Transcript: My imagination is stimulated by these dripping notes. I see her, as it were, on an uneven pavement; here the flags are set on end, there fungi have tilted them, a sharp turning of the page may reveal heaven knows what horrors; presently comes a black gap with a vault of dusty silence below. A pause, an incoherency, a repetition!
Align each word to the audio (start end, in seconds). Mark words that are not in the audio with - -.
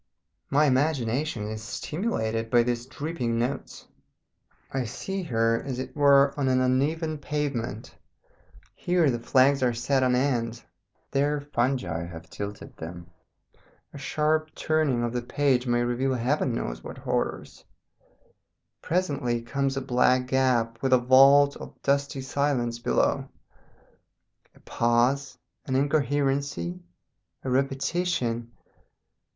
My 0.49 0.65
imagination 0.65 1.47
is 1.47 1.61
stimulated 1.61 2.49
by 2.49 2.63
these 2.63 2.87
dripping 2.87 3.37
notes. 3.37 3.85
I 4.71 4.83
see 4.85 5.21
her, 5.21 5.61
as 5.61 5.77
it 5.77 5.95
were, 5.95 6.33
on 6.39 6.47
an 6.47 6.59
uneven 6.59 7.19
pavement; 7.19 7.93
here 8.73 9.11
the 9.11 9.19
flags 9.19 9.61
are 9.61 9.75
set 9.75 10.01
on 10.01 10.15
end, 10.15 10.63
there 11.11 11.39
fungi 11.39 12.07
have 12.07 12.31
tilted 12.31 12.75
them, 12.77 13.11
a 13.93 13.99
sharp 13.99 14.55
turning 14.55 15.03
of 15.03 15.13
the 15.13 15.21
page 15.21 15.67
may 15.67 15.83
reveal 15.83 16.15
heaven 16.15 16.51
knows 16.55 16.83
what 16.83 16.97
horrors; 16.97 17.63
presently 18.81 19.43
comes 19.43 19.77
a 19.77 19.81
black 19.81 20.25
gap 20.25 20.81
with 20.81 20.93
a 20.93 20.97
vault 20.97 21.55
of 21.57 21.79
dusty 21.83 22.21
silence 22.21 22.79
below. 22.79 23.29
A 24.55 24.59
pause, 24.61 25.37
an 25.67 25.75
incoherency, 25.75 26.79
a 27.43 27.51
repetition! 27.51 28.49